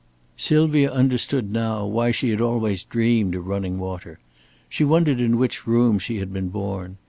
[0.35, 4.17] Sylvia understood now why she had always dreamed of running water.
[4.67, 6.97] She wondered in which room she had been born.